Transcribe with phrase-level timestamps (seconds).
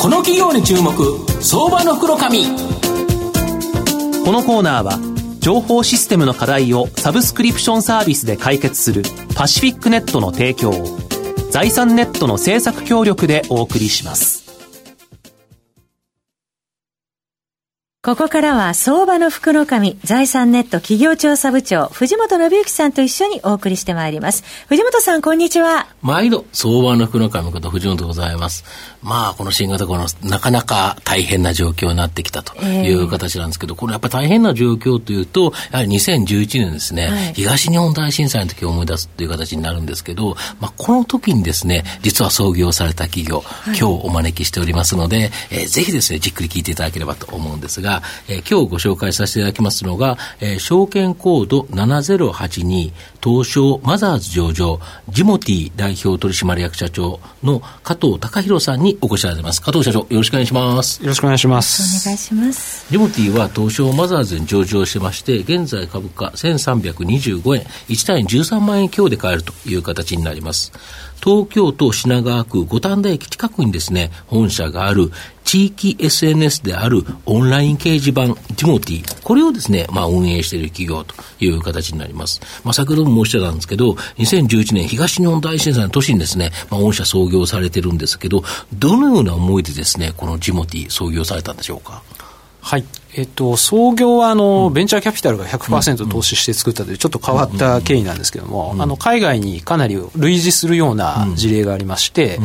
[0.00, 0.92] この企業に注目
[1.42, 2.46] 相場の袋紙。
[4.24, 4.98] このコーナーは
[5.40, 9.02] 情報システムの課題をサブスクリプションサービスで解決する
[9.36, 10.98] パシフィックネットの提供を
[11.50, 14.39] 財産ネットの政策協力でお送りします。
[18.10, 24.42] ここからは相場の福の神、財産ネット企業調査部長、藤本信之さんと一緒にお送りしてまいります。
[24.66, 25.86] 藤本さん、こんにちは。
[26.02, 28.64] 毎度、相場の福の神こと藤本でございます。
[29.00, 52.92] まあ、この新型コロナ、なかなか大変な状況になってきたという形なんですけど、えー、これやっぱり大変な状況というと、やはり2011年ですね、はい、東日本大震災の時を思い出すという形になるんですけど、まあ、この時にですね、実は創業された企業、はい、今日お招きしておりますので、えー、ぜひですね、じっくり聞いていただければと思うんですが、が、えー、今日ご紹介させていただきますのが、えー、証券コード7082
[53.22, 59.60] 東証マザーズ上場ジモティ代表取締役社長の加藤隆弘さんにお越しいただいてます。
[59.60, 61.02] 加藤社長、よろしくお願いします。
[61.02, 62.06] よろしくお願いします。
[62.06, 62.86] お願いします。
[62.90, 70.72] ジモティは東証マザーズに上場してまして、現在株価1325円、1単位13万円強で買えるという形になります。
[71.22, 75.12] 東京都品川区五反田駅近くにですね、本社がある
[75.44, 82.40] 地域 SNS であるオンライン掲示板、ジモティ、これをですね、まあ運営している企業という形になります。
[82.64, 92.02] まあ先ほども申してたんですけど、2011年東日本大震災の年にですね、まあ御社創業されてるんですけど、どのような思いでですね、このジモティ創業されたんでしょうか？
[92.60, 92.84] はい。
[93.16, 102.38] えっと、創業はあの、うん、ベンチャーキャピタルが100%投資して作ったというちょっと変わった経緯なんですけども、あの海外にかなり類似するような事例がありまして、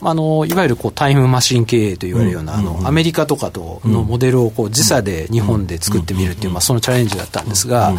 [0.00, 7.92] あのいわゆるこうタイムマシン経営といわれるような、あのアメリカとかとのモデルをこう自社で日本で作ってみるっていう、まあ、そのチャレンジだったんですが、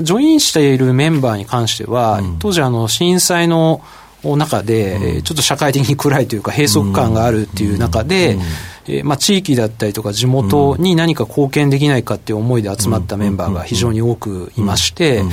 [0.00, 3.82] ジョインしているメンバーに関しては、当時あの震災の
[4.24, 8.38] 中で、ちょっと社会的に暗いというか閉塞感があるっていう中で、
[8.86, 15.32] えーまあ、地域だったりとか地元に何か貢献できないかっていう思いで集まったメンバーが非常に多くいまして、まあ、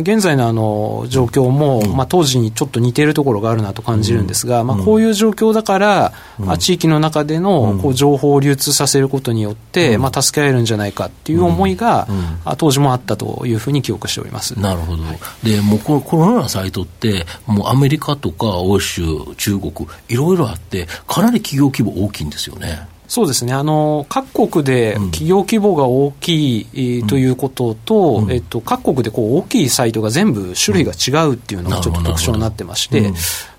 [0.00, 12.08] 現在のあの状況も、まあ、当時にちょっと似ているところがあるなと感じるんですが、まあ、こういう状況だから、まあ、地域の中でのこう情報を流通させることによって、まあ、助けられるんじゃないかっていう思いが、
[12.56, 14.58] 当時もあったというふうに記憶しております。
[14.58, 19.02] なるほど、はい、でもうこのコロナサイトって、もうアメリカとか欧州、
[19.36, 19.72] 中国、
[20.08, 22.97] いろいろあって、かなり企業規模大きいんですよね。
[23.08, 23.54] そうですね。
[23.54, 33.10] あの各国で企業規模が大きい、ということと、うん、えっと、各国でこう大きいサイトが全部種類が違うっていうのがちょっと特徴になってまして、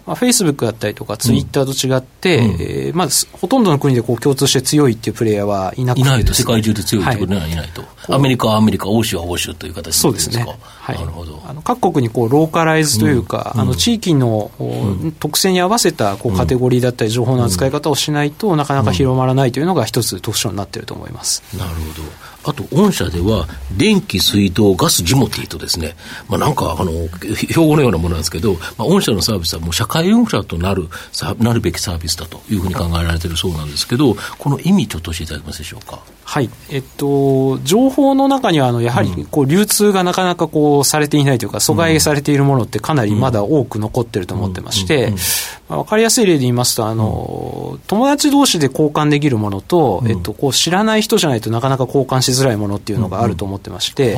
[0.10, 7.56] まあ、フェイスブックだったりとかツイッターと違って、うん、えー、まずほとんどの国でこう共通して強いっていうプレイヤーはいなくて、ね、いないと、世界中で強いってことはい。
[7.56, 11.40] ないと、はい、アメリカはアメリカ、欧州は欧州という形そうですね、はい、なるほど。
[11.46, 14.64] あの各国にこうローカライズというか、うん、あの地域の、う
[15.10, 21.44] ん、特性に合わせたこうカテゴリーだったり、情報の扱い方をしないと、なかなか広まらないというのが一つ特徴になっていると思います。
[21.56, 22.30] なるほど。
[22.50, 23.48] あと、御社では、
[23.78, 25.96] 電気、水道、ガス、ジモティとですね、
[26.30, 26.92] まあ、なんか、あの、
[27.36, 30.88] 標語のようなものなんですけど、まあ、御社のサービスはもう社会インフラとなる、
[31.40, 36.00] なるべきサービスだというふうに考えられているそうなんですけど、この意味、ちょっと教えていただけますでしょうか？
[36.24, 36.50] はい。
[36.70, 45.12] えっと、情報の中には、あの、やはり、こう、流通がなかなかこう、されていないというか、阻害されているものってかなりまだ多く残ってると思ってまして、
[45.70, 54.16] わかりやすい例で言いますと、あの、友達同士で交換できるものと、えっと、こう、知らない人じゃないとなかなか交換しづらいものっていうのがあると思ってまして、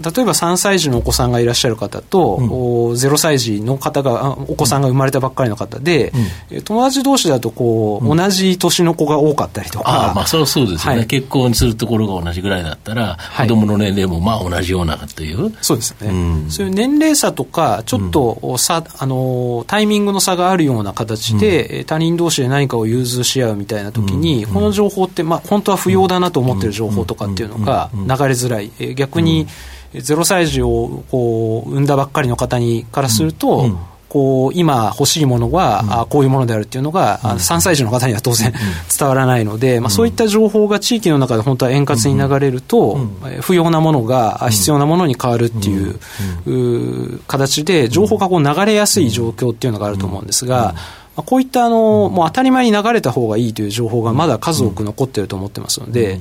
[0.00, 2.48] 例えば3歳児のお子さんがいらっしゃる方と、うん、
[2.92, 6.12] 0歳児の方が、お子さんが生まれたばっかりの方で、
[6.50, 10.10] うん、友達同士だとこう、うん、同じ年の子が多かったりとか。
[10.10, 15.52] あまあ、そうそうですよね、はい、結婚するところが同じぐらいだったら、はい、子供の年齢もまあ同じようなという。
[15.60, 16.10] そうですね。
[16.48, 28.70] そういう年齢差とか、ちょっと差、あの、タイミングの差があるような形で、他人同士で何かを融通し合うみたいな時に、この情報って、まあ、本当は不要だなと思ってる情報とかっていうのが流れづらい。
[28.94, 29.46] 逆に、
[29.94, 33.78] 0歳児をこう産んだばっかりの方にからすると、うん。
[34.08, 38.52] こう今欲しいものは、こういうものであるっていうのが、うん、3歳児の方には当然、
[38.98, 42.98] 伝わらないので、まあ、そういった情報が地域の中で本当は円滑に流れると、
[43.42, 50.74] 不要なものが必要なものに変わるっていう,、形で情報がこう流れやすい状況っていうのがあると思うんですが、
[51.14, 56.20] まあ、こういったあの、もう当たり前に流れた方がいいという情報がまだ数多く残っていると思ってますので、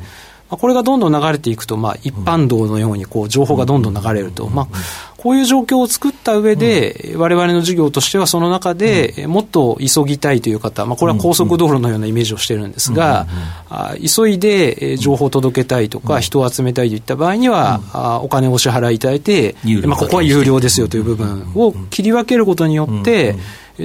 [0.50, 4.68] これがどんどん流れていくと、まあ、一般道のようにこう情報がどんどん流れると、まあ、
[5.18, 13.28] こういう状況を作った上で、われわれの事業としてはその中で、もっと急ぎたいという方、まあ、これは高速道路のようなイメージをしてるんですが、
[14.16, 19.56] 急いで情報を届けたいとか、人を集めたいといった場合には、お金をお支払いいただいて、
[19.86, 23.36] まあ、ここは有料ですよという部分を切り分けることによって、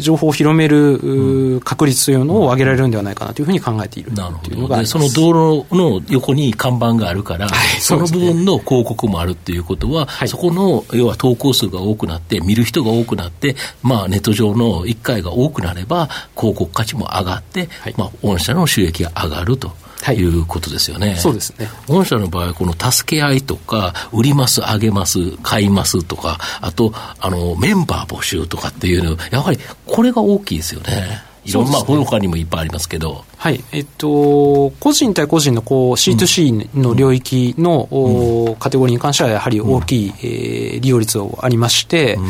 [0.01, 4.77] 情報を広める確率というのを上げられるんではないかなというふうに考えているなるほど。
[4.77, 7.49] で、その道路の横に看板があるから、
[7.81, 19.73] その部分の広告もあるっていうことは、そこの、要は投稿数が多くなって、見る人が多くなって、まあ、ネット上の1回が多くなれば、広告価値も上がって、まあ、御社の収益が上がると。
[20.11, 21.15] いうことですよね。
[21.17, 21.69] そうですね。
[21.87, 31.23] 御社の場合、この助け合いとか、売ります、あげます、買いますとか、あと、あの、メンバー募集とかっていうの、やはりこれが大きいですよね。
[31.45, 33.25] いろんな、ね、他にもいっぱいありますけど。
[33.43, 33.65] はい。
[33.73, 42.25] えっと、個人対個人のこう C2C の領域の、うん、カテゴリーに関してはやはり大きい、うん、えー、利用率がありまして、うん、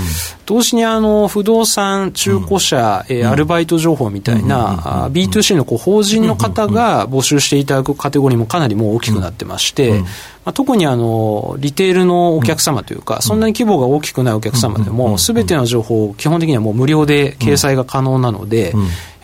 [0.47, 10.01] 同時にあの、不動産、中古車、うん、えー、アルバイト情報みたいな、B2C のこう法人の方が募集していただくカテゴリーもかなりもう大きくなってまして、
[10.45, 18.73] まあ、特にあの、リテールのお客様というか、そんなに規模が大きくないお客様でも、すべての情報を基本的にはもう無料で掲載が可能なので、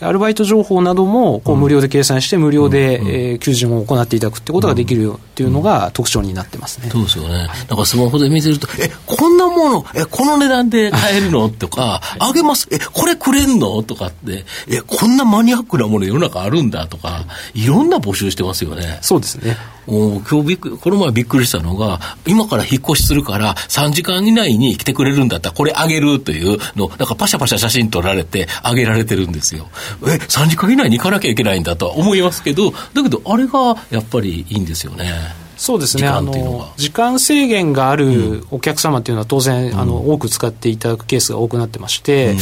[0.00, 3.00] アルバイト情報などもこう無料で計算して、無料で、
[3.32, 6.90] えー、求人を行っていただくってことができるっていうのが特徴になってますね。
[6.90, 7.48] そうですよね。
[7.68, 11.48] なんかスマホで見てると、え、こんなもの、え、この値段で買えるの？
[11.48, 13.82] とか、 あげます、え、これくれんの？
[13.82, 16.86] とかって、え、こんなマニアックなもの世の中あるんだ？
[16.86, 17.24] とか、
[17.54, 18.98] いろんな募集してますよね。
[19.02, 19.56] そうですね。
[19.88, 29.68] もう今日びっくこの前びっくりしたのが、今から引っ越しするから、3時間以内に来てくれるんだったら、これあげるというの、なんかパシャパシャ写真撮られて、あげられてるんですよ。
[30.02, 35.48] え、3時間以内に行かなきゃいけないんだとは思いますけど、だけど、あれがやっぱりいいんですよね。
[35.58, 36.06] そうですね。
[36.06, 42.38] あの時間制限があるお客様っていうのは当然、うん、あの多く使っていただくケースが多くなってまして、うん、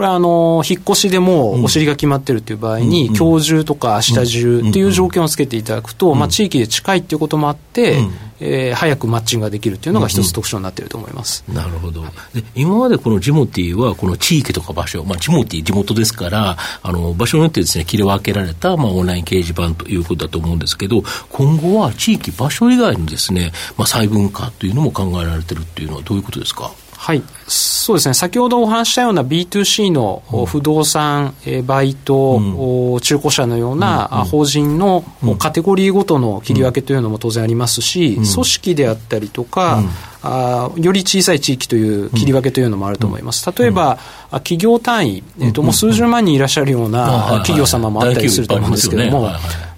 [0.00, 7.98] これあの引っ越しでもお尻が決まってるっていう場合に、うん、今日中とか明日中っていう条件をつけていただくと、まあ、地域で近いっていうこともあって、
[8.40, 12.02] えー、早くマッチングができるっていうのが一つ特徴になっていると思います、なるほど。
[12.32, 26.72] で今までこのジモティーはこの地域とか場所、まあ、ジモティー地元ですからあの場所によってですね切り分けられた、まあ、オンライン掲示板ということだと思うんですけど今後は地域場所以外のですね、まあ、細分化というのも考えられてるっていうのはどういうことですか？
[27.00, 35.02] はい、そうですね、先ほどお話したような B2C の不動産、うん、バイト、うん、中古車のような、うん、法人の
[35.38, 39.82] カテゴリーごとの切り分けというのも当然ありますし、組織であったりとか、
[40.22, 43.50] あより小さい地域という切り分けというのもあると思います。
[43.50, 43.98] 例えば、
[44.38, 49.22] 企業単位、えーと、もう数十万人いらっしゃるような企業様もあったりすると思うんですけども、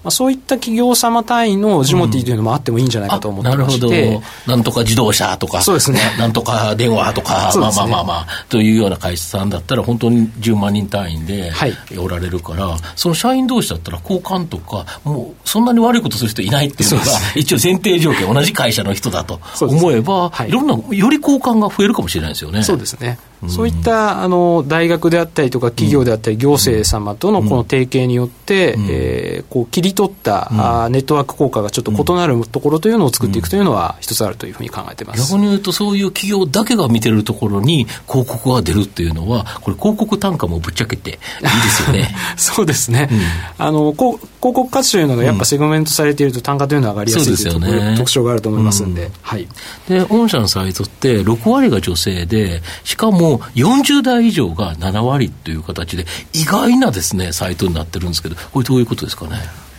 [0.03, 4.51] まあ、そういった企業様単位のジモティというのもあってもいいんじゃないかと思ってまして、なるほど。
[4.51, 5.99] なんとか自動車とか、そうですね。
[6.19, 11.51] なんとか電話とか、ね、まあまあまあまあ、というような会社さんだったら、本当に10万人単位で
[11.97, 17.05] おられるから、はい、その社員同士だったら交換とか、もうそんなに悪いことする人いないっていうのが、
[17.35, 22.61] 一応前提条件、同じ会社の人だと思えば、はい、いろんな、より交換が増えるかもしれないですよね。
[22.63, 23.17] そうですね。
[23.49, 30.49] そういったあの大学であったりとか企業であったり行政様とのこの提携によって、うん、えー、こう切り取った、
[30.85, 35.31] うん、ネットワーク効果がちょっと異なるところというのを作っていくというのは一つあるというふうに考えています。
[35.33, 42.15] 逆に言うとそういう企業だけが見てるところに広告が出るっていうのはこれ広告単価もぶっちゃけていいですよね。
[42.37, 49.47] そうですね、うん、あの広告価値というのがやっぱセグメントされていると単価というのは上がりやすいという、ね、特徴があると思いますんで、はい、
[49.87, 59.37] で御社のサイトって6割が女性でしかも40代以上が7割という形で、意外なですね、サイトになってるんですけど、これどういうことですかね？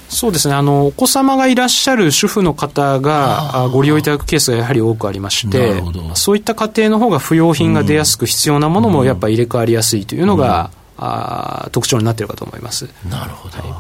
[0.09, 0.55] そうですね。
[0.55, 5.83] あのお子様がいらっしゃる主婦の方がご利用いただくケースがやはり多くありまして
[6.15, 12.89] そういった家庭の方が不用品が出やすく必要なものもやっぱり入れ替わりやすいというのが、うん、あ特徴になっているかと思います。
[13.09, 13.71] なるほど、はい、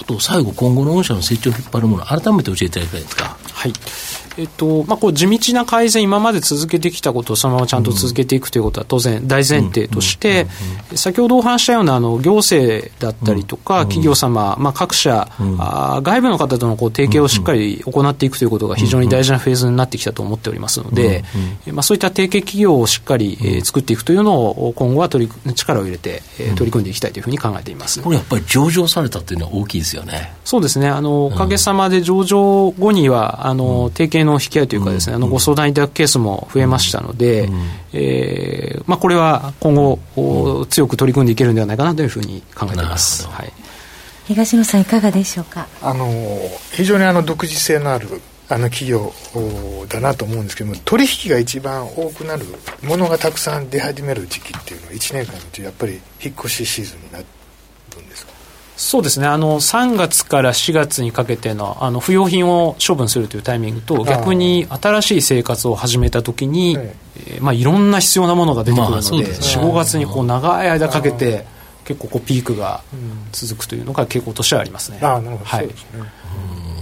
[0.00, 3.72] あと最後今後の御社の成長を引っ張るもの改めて教えていただきたいですかはい。
[4.38, 10.46] えっとまあ、こう地道な改善、今まで続けてきたことをそのままちゃんと続けていくということは当然大前提として、
[10.94, 21.22] 先ほどお話したようなあの行政だったりとか、企業様、まあ、各社、あ外部の方とのこう提携をしっかり行っていくということが非常に大事なフェーズになってきたと思っておりますので、
[21.66, 28.00] まあ、そういった提携企業をしっかり、えー、作っていくというのを今後は取り力を入れて、えー、取り組んでいきたいというふうに考えています。
[28.00, 30.32] これやっぱり上場されたっていうのは大きいですよね。
[30.44, 30.88] そうですね。
[30.88, 37.48] あの、おかげさまで上場後には、あの、提携の引き合いというかですね、あの、ご相談いただくケースも増えましたので、
[37.92, 43.26] えー、まあ、これは今後、強く取り組んでいけるんではないかなというふうに考えています。
[43.28, 43.52] はい。
[44.26, 45.66] 東野さんいかがでしょうか？
[45.82, 46.08] あの、
[46.72, 48.08] 非常にあの、独自性のある、
[48.48, 49.12] あの企業
[49.88, 52.44] だなと思うんですけども取引が一番多くなる
[52.82, 57.24] ものがたくさん出始める時期っていうのは1年間のうちやっぱり引っ越しシーズンになる
[58.02, 58.29] んですか？
[58.80, 59.26] そうですね。
[59.26, 71.44] あの3月から4月にかけてのあの不要品を処分するというタイミングと逆に新しい生活を始めた時に、えー、まあ、いろんな必要なものが出てくるので,、まあ、で45月にこう長い間かけて
[71.84, 72.80] 結構こうピークが
[73.32, 74.98] 続くというのが傾向としてはありますね。
[75.02, 76.00] あなるほど、はい、そうですね。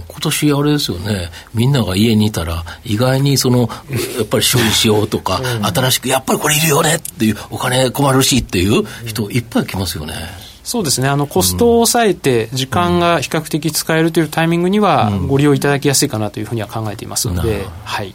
[0.07, 3.69] 今年あれですよね、みんなが家にいたら、意外にその、
[4.17, 10.48] やっぱり処理しようとか、新しく、やっぱりこれいるよねっていう、お金困るしっていう人、いっぱい来ますよね。
[10.69, 11.07] そうですね。
[11.07, 18.13] あのコストを抑えて時間が比較的使えるというタイミングにはご利用いただきやすいかなというふうには考えていますので、はい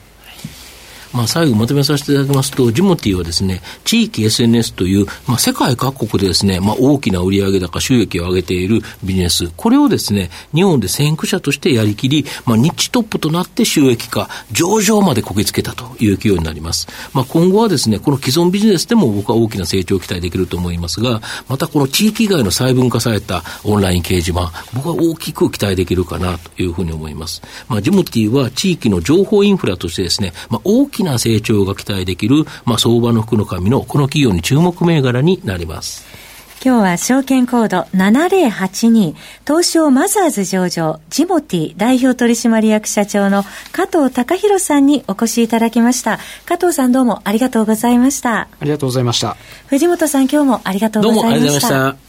[1.15, 16.89] まあ、最後まとめさせていただきますと、ジモティはですね、地域 SNS という、まあ、世界各国でですね、まあ、大きな売上高、収益を上げているビジネス、これをですね、日本で先駆者としてやりきり、まあ、ニッチトップとなって収益化、上場までこぎつけたという企業になります。
[17.13, 27.43] まあ、今後はですね、この既存ビジネスでも僕は大きな成長を期待できると思いますが、またこの地域以外の細分化されたオンライン掲示板、僕は大きく期待できるかなというふうに思います。
[27.69, 36.25] まあ、ジモティは地域の情報インフラとしてですね、まあ、大きな成長が期待できる、まあ、相場の福の神のこの企業に注目銘柄になります。
[36.65, 39.15] 今日は証券コード7082
[39.47, 46.19] 東証マザーズ上場ジモティ代表取締役社長の加藤隆弘さんにお越しいただきました。
[46.47, 48.41] 加藤さんどうもありがとうございました。
[48.41, 49.37] ありがとうございました。
[49.67, 51.29] 藤本さん今日もありがとうございました。
[51.29, 52.05] どうもありがとうございました。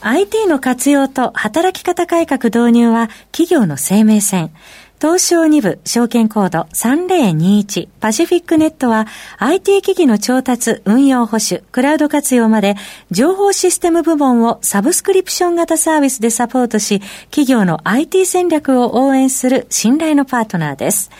[0.00, 4.52] IT の活用と働き方改革導入は企業の生命線。
[5.00, 9.06] 東証2部証券コード3021パシフィックネットは
[9.38, 12.74] IT 機器の調達、運用保守、クラウド活用まで
[13.12, 21.12] 情報システム部門をサブスクリプション型サービスでサポートし企業の IT 戦略を応援する信頼のパートナーです。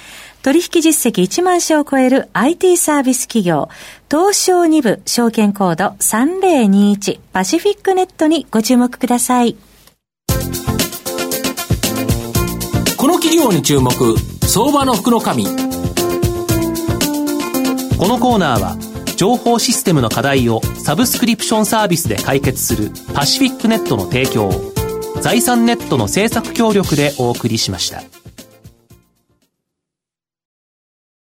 [0.42, 3.68] 取引実績1万社を超える IT サービス企業、
[4.10, 9.56] 東証2部証券コード3021パシフィックネットにご注目ください。
[12.98, 13.92] この企業に注目
[14.44, 15.50] 相場の福の神こ
[18.08, 18.76] のコーナーは
[19.16, 24.50] 情報システムの課題をサブスクリプションサービスで解決するパシフィックネットの提供
[25.20, 28.27] 財産ネットの政策協力でお送りしました。